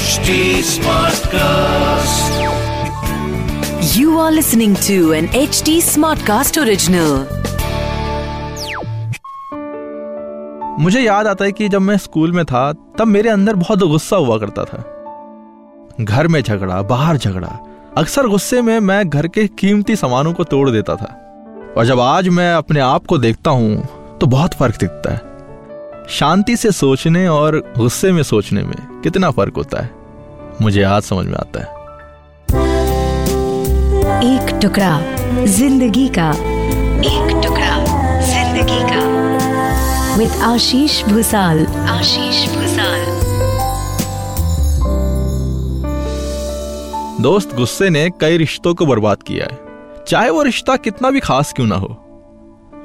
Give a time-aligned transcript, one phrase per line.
[0.00, 0.32] HD
[0.62, 2.34] Smartcast.
[3.96, 7.14] You are listening to an HD Smartcast original.
[10.80, 14.16] मुझे याद आता है कि जब मैं स्कूल में था तब मेरे अंदर बहुत गुस्सा
[14.16, 14.84] हुआ करता था
[16.00, 17.58] घर में झगड़ा बाहर झगड़ा
[17.98, 21.16] अक्सर गुस्से में मैं घर के कीमती सामानों को तोड़ देता था
[21.76, 25.29] और जब आज मैं अपने आप को देखता हूँ तो बहुत फ़र्क दिखता है
[26.10, 29.90] शांति से सोचने और गुस्से में सोचने में कितना फ़र्क होता है?
[30.62, 31.78] मुझे आज समझ में आता है।
[34.24, 37.76] एक टुकड़ा ज़िंदगी का। एक टुकड़ा
[38.20, 43.06] ज़िंदगी का। विद आशीष भूसाल आशीष भूसाल
[47.22, 49.58] दोस्त गुस्से ने कई रिश्तों को बर्बाद किया है।
[50.08, 51.96] चाहे वो रिश्ता कितना भी खास क्यों ना हो।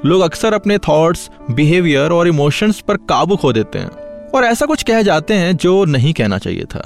[0.04, 3.88] लोग अक्सर अपने थॉट्स बिहेवियर और इमोशंस पर काबू खो देते हैं
[4.34, 6.82] और ऐसा कुछ कह जाते हैं जो नहीं कहना चाहिए था।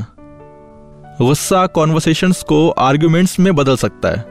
[1.20, 4.24] गुस्सा कॉन्वर्सेशंस को आर्ग्यूमेंट्स में बदल सकता है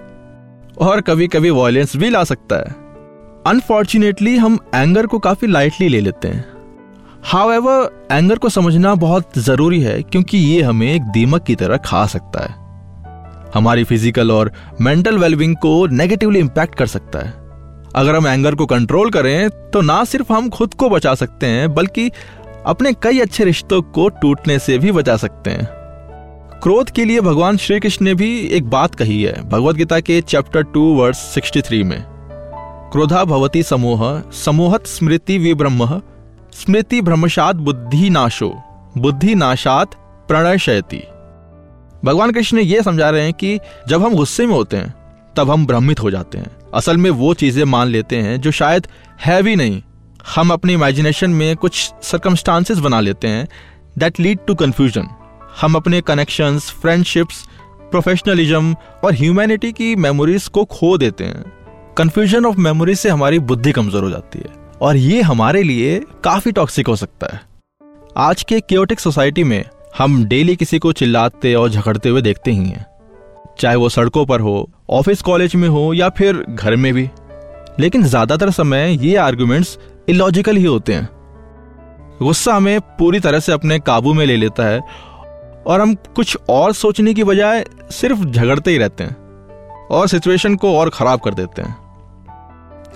[0.78, 2.76] और कभी कभी वॉयलेंस भी ला सकता है।
[3.48, 6.46] अनफॉर्चुनेटली हम एंगर को काफ़ी लाइटली ले लेते हैं।
[7.24, 11.78] हाउ एवर एंगर को समझना बहुत ज़रूरी है क्योंकि ये हमें एक दीमक की तरह
[11.78, 12.58] खा सकता है।
[13.54, 17.49] हमारी फ़िज़िकल और मेंटल वेलबिंग को नेगेटिवली इंपैक्ट कर सकता है।
[17.96, 21.74] अगर हम एंगर को कंट्रोल करें तो ना सिर्फ़ हम खुद को बचा सकते हैं,
[21.74, 22.12] बल्कि
[22.66, 25.68] अपने कई अच्छे रिश्तों को टूटने से भी बचा सकते हैं।
[26.64, 30.22] क्रोध के लिए भगवान श्री कृष्ण ने भी एक बात कही है, भगवत गीता के
[30.22, 32.04] chapter two verse sixty three में।
[32.92, 36.02] क्रोधा भवती समूह, समूहत स्मृति विब्रह्म,
[36.54, 38.54] स्मृति ब्रह्मशात बुद्धि नाशो,
[38.98, 39.96] बुद्धि नाशात
[40.28, 41.04] प्रणयशयती।
[42.06, 44.94] भगवान कृष्ण ये समझा रहे हैं कि जब हम गुस्से में होते हैं,
[45.38, 48.88] तब हम भ्रमित हो जाते हैं। असल में वो चीज़ें मान लेते हैं जो शायद
[49.22, 49.82] है भी नहीं।
[50.36, 53.48] हम अपनी इमेजिनेशन में कुछ सरकमस्टांसेस बना लेते हैं
[53.98, 55.08] दैट लीड टू कन्फ्यूज़न
[55.62, 57.44] हम अपने कनेक्शंस फ्रेंडशिप्स
[57.92, 61.44] प्रोफेशनलिज्म और ह्यूमैनिटी की मेमोरीज को खो देते हैं।
[61.98, 66.52] कन्फ्यूज़न ऑफ़ मेमोरी से हमारी बुद्धि कमज़ोर हो जाती है और ये हमारे लिए काफ़ी
[66.52, 67.42] टॉक्सिक हो सकता है।
[68.18, 69.64] आज के क्योटिक सोसाइटी में
[69.98, 72.86] हम डेली किसी को चिल्लाते और झगड़ते हुए देखते ही हैं।
[73.60, 77.10] चाहे वो सड़कों पर हो, ऑफ़िस कॉलेज में हो या फिर घर में भी।
[77.80, 79.78] लेकिन ज़्यादातर समय ये आर्ग्यूमेंट्स
[80.10, 81.08] इलॉजिकल ही होते हैं।
[82.22, 84.80] गुस्सा हमें पूरी तरह से अपने काबू में ले लेता है
[85.68, 89.16] और हम कुछ और सोचने की बजाय सिर्फ़ झगड़ते ही रहते हैं
[89.92, 91.78] और सिचुएशन को और खराब कर देते हैं।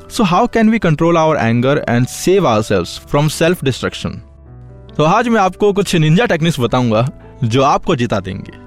[0.10, 4.22] So how can we control our anger and save our selves from self destruction
[4.98, 7.08] तो आज मैं आपको कुछ निंजा टेक्निक्स बताऊँगा
[7.44, 8.62] जो आपको जिता देंगे।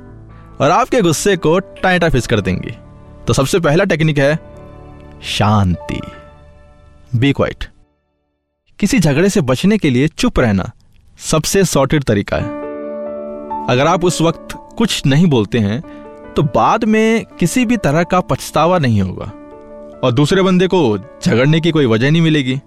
[0.61, 2.71] और आपके गुस्से को टाइटा फिस कर देंगे।
[3.27, 4.39] तो सबसे पहला टेक्निक है
[5.29, 6.01] शांति।
[7.15, 7.65] बी क्वाइट
[8.79, 10.71] किसी झगड़े से बचने के लिए चुप रहना
[11.21, 12.65] सबसे सॉर्टेड तरीका है।
[13.71, 15.81] अगर आप उस वक्त कुछ नहीं बोलते हैं
[16.37, 19.25] तो बाद में किसी भी तरह का पछतावा नहीं होगा।
[20.05, 22.61] और दूसरे बंदे को झगड़ने की कोई वजह नहीं मिलेगी।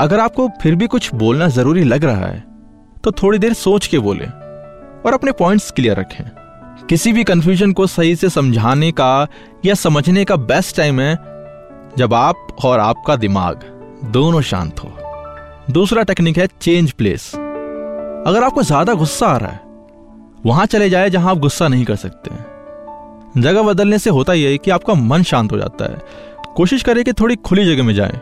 [0.00, 2.42] अगर आपको फिर भी कुछ बोलना ज़रूरी लग रहा है
[3.04, 6.24] तो थोड़ी देर सोच के बोले और अपने पॉइंट्स क्लियर रखें।
[6.80, 9.26] किसी भी कंफ्यूजन को सही से समझाने का
[9.64, 11.14] या समझने का बेस्ट टाइम है
[11.98, 13.60] जब आप और आपका दिमाग
[14.12, 14.90] दोनों शांत हो।
[15.70, 17.30] दूसरा टेक्निक है चेंज प्लेस
[18.26, 19.60] अगर आपको ज़्यादा गुस्सा आ रहा है,
[20.46, 24.58] वहाँ चले जाए जहाँ आप गुस्सा नहीं कर सकते। जगह बदलने से होता यह है
[24.58, 25.98] कि आपका मन शांत हो जाता है।
[26.56, 28.20] कोशिश करें कि थोड़ी खुली जगह में जाएँ।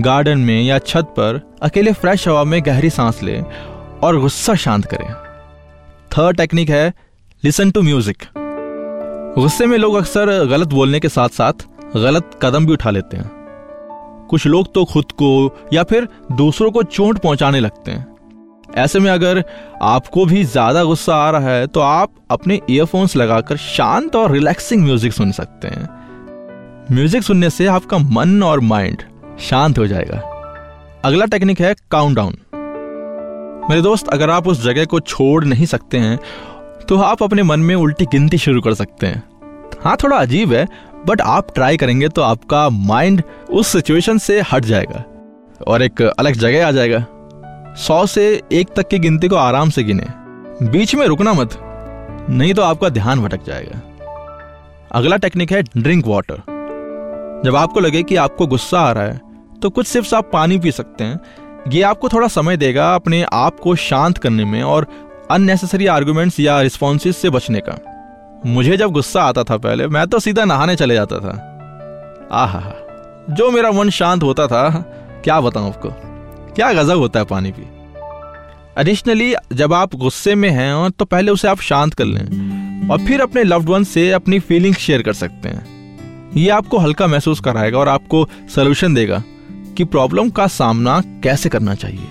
[0.00, 3.42] गार्डन में या छत पर अकेले फ्रेश हवा में गहरी सांस लें
[4.00, 5.12] और गुस्सा शांत करें।
[6.10, 6.92] थर्ड टेक्निक है
[7.44, 8.22] लिसन टू म्यूज़िक
[9.36, 14.26] गुस्से में लोग अक्सर गलत बोलने के साथ साथ गलत कदम भी उठा लेते हैं।
[14.30, 15.28] कुछ लोग तो खुद को
[15.72, 18.06] या फिर दूसरों को चोट पहुँचाने लगते हैं।
[18.76, 19.42] ऐसे में अगर
[19.82, 24.84] आपको भी ज़्यादा गुस्सा आ रहा है तो आप अपने ईयरफोन्स लगाकर शांत और रिलैक्सिंग
[24.84, 25.88] म्यूज़िक सुन सकते हैं।
[26.92, 29.02] म्यूज़िक सुनने से आपका मन और माइंड
[29.40, 30.22] शांत हो जाएगा।
[31.04, 32.36] अगला टेक्निक है काउंट डाउन
[33.70, 36.18] मेरे दोस्त, अगर आप उस जगह को छोड़ नहीं सकते हैं
[36.88, 39.22] तो आप अपने मन में उल्टी गिनती शुरू कर सकते हैं।
[39.84, 40.66] हाँ थोड़ा अजीब है
[41.06, 45.04] बट आप ट्राई करेंगे तो आपका माइंड उस सिचुएशन से हट जाएगा
[45.66, 47.04] और एक अलग जगह आ जाएगा।
[47.78, 50.06] सौ से एक तक की गिनती को आराम से गिने।
[50.62, 51.58] बीच में रुकना मत,
[52.30, 53.80] नहीं तो आपका ध्यान भटक जाएगा।
[54.92, 56.42] अगला टेक्निक है ड्रिंक वाटर
[57.44, 59.20] जब आपको लगे कि आपको गुस्सा आ रहा है
[59.62, 61.20] तो कुछ सिर्फ़ आप पानी पी सकते हैं।
[61.68, 64.86] ये आपको थोड़ा समय देगा अपने आप को शांत करने में और
[65.30, 67.78] अननेसेसरी आर्गुमेंट्स या रिस्पॉन्सेज से बचने का।
[68.46, 72.72] मुझे जब गुस्सा आता था पहले, मैं तो सीधा नहाने चले जाता था। आहा
[73.30, 74.68] जो मेरा मन शांत होता था,
[75.24, 75.88] क्या बताऊँ आपको?
[76.54, 77.62] क्या गजब होता है पानी पी।
[78.78, 83.20] एडिशनली जब आप गुस्से में हैं तो पहले उसे आप शांत कर लें, और फिर
[83.20, 87.78] अपने लव्ड वन से अपनी फीलिंग्स शेयर कर सकते हैं। ये आपको हल्का महसूस कराएगा
[87.78, 89.22] और आपको सोल्यूशन देगा
[89.76, 92.06] कि प्रॉब्लम का सामना कैसे करना चाहिए।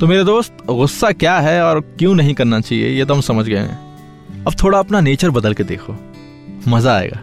[0.00, 3.44] तो मेरे दोस्त, गुस्सा क्या है और क्यों नहीं करना चाहिए, ये तो हम समझ
[3.46, 5.94] गए हैं। अब थोड़ा अपना नेचर बदल के देखो।
[6.68, 7.20] मज़ा आएगा।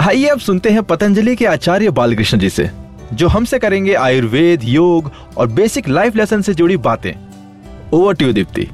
[0.00, 2.68] आइए अब सुनते हैं पतंजलि के आचार्य बालकृष्ण जी से,
[3.12, 7.12] जो हमसे करेंगे आयुर्वेद, योग और बेसिक लाइफ लेसन से जुड़ी बातें।
[7.92, 8.68] Over to Deepti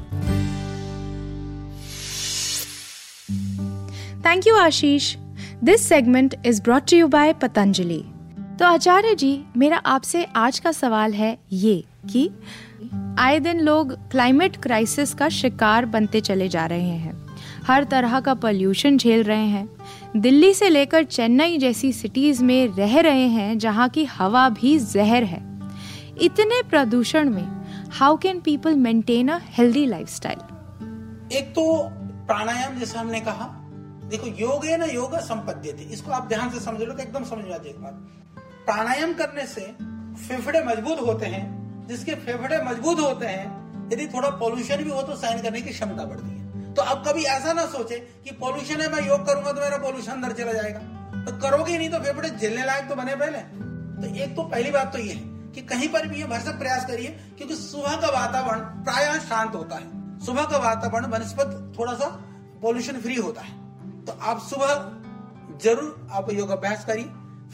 [4.25, 5.15] thank you Ashish
[5.63, 8.03] this segment is brought to you by Patanjali
[8.59, 12.29] तो आचार्य जी, मेरा आपसे आज का सवाल है ये कि
[13.19, 17.13] आए दिन लोग क्लाइमेट क्राइसिस का शिकार बनते चले जा रहे हैं।
[17.67, 19.69] हर तरह का पॉल्यूशन झेल रहे हैं।
[20.17, 25.23] दिल्ली से लेकर चेन्नई जैसी सिटीज़ में रह रहे हैं जहाँ की हवा भी जहर
[25.23, 25.41] है।
[26.21, 27.47] इतने प्रदूषण में
[27.91, 31.89] how can people maintain a healthy lifestyle एक तो
[32.27, 33.53] प्राणायाम जैसे हमने कहा।
[34.09, 37.45] देखो, योग है ना, योग संपद्य थे इसको आप ध्यान से समझ लो एकदम समझ
[37.45, 37.97] में आ जाएगा
[38.67, 39.61] प्राणायाम करने से
[40.19, 41.45] फेफड़े मज़बूत होते हैं,
[41.87, 43.45] जिसके फेफड़े मज़बूत होते हैं,
[43.93, 47.23] यदि थोड़ा पॉल्यूशन भी हो तो सहन करने की क्षमता बढ़ती है। तो अब कभी
[47.25, 50.79] ऐसा ना सोचे कि पॉल्यूशन है, मैं योग करूँगा तो मेरा पॉल्यूशन अंदर चला जाएगा।
[51.25, 53.37] तो करोगे नहीं तो फेफड़े झेलने लायक तो बने पहले।
[53.99, 55.21] तो एक तो पहली बात तो ये है
[55.53, 59.75] कि कहीं पर भी ये भरसक प्रयास करिए, क्योंकि सुबह का वातावरण प्राय शांत होता
[59.75, 62.07] है। सुबह का वातावरण बनस्पत थोड़ा सा
[62.61, 63.55] पॉल्यूशन फ्री होता है।
[64.05, 64.73] तो आप सुबह
[65.63, 67.05] ज़रूर आप योग अभ्यास करिए।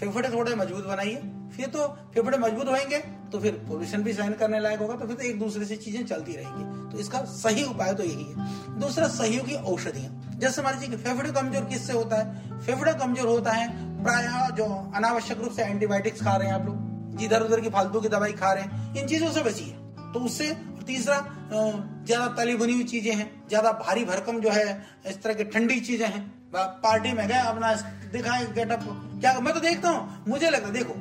[0.04, 1.22] फेफड़े थोड़े मज़बूत बनाइए।
[1.56, 2.98] फिर तो फेफड़े मज़बूत होंगे
[3.32, 6.06] तो फिर पोल्यूशन भी सहन करने लायक होगा तो फिर तो एक दूसरे से चीज़ें
[6.06, 10.98] चलती रहेंगी। तो इसका सही उपाय तो यही है। दूसरा सहयोगी औषधियाँ। जैसे मान लीजिए
[10.98, 12.60] फेफड़े कमज़ोर किससे होता है?
[12.60, 13.68] फेफड़े कमज़ोर होता है
[14.04, 14.28] प्राय
[14.58, 14.66] जो
[14.96, 18.32] अनावश्यक रूप से एंटीबायोटिक्स खा रहे हैं आप लोग इधर उधर की फालतू की दवाई
[18.34, 19.74] खा रहे हैं, इन चीज़ों से बचिए।
[20.14, 20.54] तो उससे
[20.88, 21.18] तीसरा
[21.50, 24.66] ज़्यादा तली बुनी हुई चीज़ें हैं, ज़्यादा भारी भरकम जो है,
[25.08, 26.24] इस तरह की ठंडी चीज़ें हैं
[26.54, 27.74] पार्टी में गए अपना
[28.14, 28.84] दिखाए गेटअप
[29.20, 30.94] क्या, मैं तो देखता हूँ, मुझे लगता देखो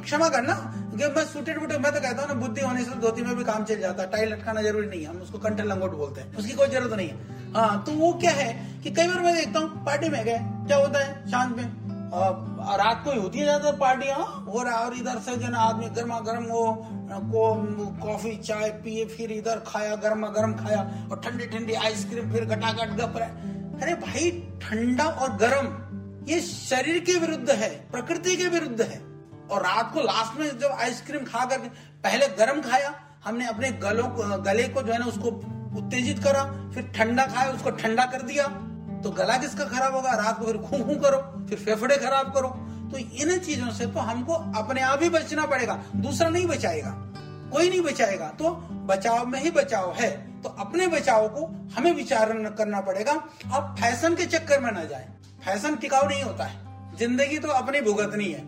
[0.00, 0.54] क्षमा करना
[0.94, 3.64] मैं सूटेड वूटेड मैं तो कहता हूँ ना, बुद्धि होने से धोती में भी काम
[3.64, 6.52] चल जाता है, टाई लटकाना ज़रूरी नहीं है, हम उसको कंठे लंगोट बोलते हैं, उसकी
[6.54, 8.52] कोई ज़रूरत नहीं है। हाँ तो वो क्या है
[8.82, 11.64] कि कई बार मैं देखता हूँ, पार्टी में गए, क्या होता है, शांत में
[12.10, 14.18] रात को ही होती है ज़्यादा पार्टियाँ,
[14.48, 16.64] हो रहा और इधर से जो ना आदमी गर्मा गर्म वो
[17.08, 17.42] को,
[18.02, 22.96] कॉफ़ी, चाय पिए, फिर इधर खाया गर्मा गर्म खाया, और ठंडी ठंडी आइसक्रीम फिर घटाघट
[23.00, 24.30] गप रहे अरे भाई,
[24.62, 25.66] ठंडा और गर्म,
[26.28, 28.98] ये शरीर के विरुद्ध है, प्रकृति के विरुद्ध है।
[29.50, 31.58] और रात को लास्ट में जब आइसक्रीम खा कर
[32.04, 32.94] पहले गर्म खाया,
[33.24, 35.28] हमने अपने गलों को, गले को जो है ना, उसको
[35.78, 38.46] उत्तेजित करा, फिर ठंडा खाया, उसको ठंडा कर दिया।
[39.02, 40.12] तो गला किसका खराब होगा?
[40.12, 42.48] रात को फिर खू करो, फिर फेफड़े खराब करो।
[42.92, 46.90] तो इन चीज़ों से तो हमको अपने आप ही बचना पड़ेगा, दूसरा नहीं बचाएगा,
[47.52, 48.50] कोई नहीं बचाएगा। तो
[48.86, 51.44] बचाव में ही बचाव है। तो अपने बचाव को
[51.74, 53.12] हमें विचार करना पड़ेगा।
[53.52, 55.08] आप फ़ैशन के चक्कर में न जाए।
[55.44, 58.40] फ़ैशन टिकाऊ नहीं होता है। ज़िंदगी तो अपनी भुगतनी है।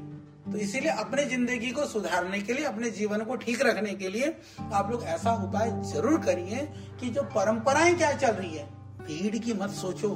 [0.42, 4.34] तो इसीलिए अपने ज़िंदगी को सुधारने के लिए, अपने जीवन को ठीक रखने के लिए
[4.72, 6.68] आप लोग ऐसा उपाय ज़रूर करिए
[7.00, 8.64] कि जो परंपराएँ क्या चल रही है,
[9.00, 10.10] भीड़ की मत सोचो।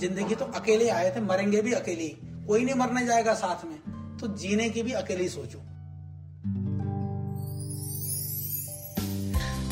[0.00, 2.08] ज़िंदगी तो अकेले आए थे, मरेंगे भी अकेले।
[2.46, 3.78] कोई नहीं मरने जाएगा साथ में।
[4.18, 5.58] तो जीने की भी अकेले सोचो।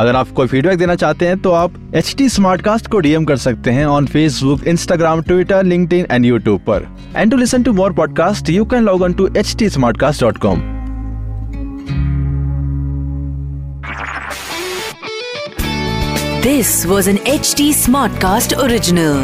[0.00, 2.28] अगर आप कोई फीडबैक देना चाहते हैं तो आप एच टी
[2.90, 7.36] को डीएम कर सकते हैं on Facebook Instagram Twitter link and YouTube पर and to
[7.36, 10.62] listen to more podcast you can log on to H T smart cast dot com
[16.42, 19.22] This was an HT Smartcast original.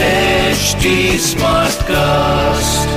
[0.00, 0.94] HT
[1.30, 2.95] Smartcast.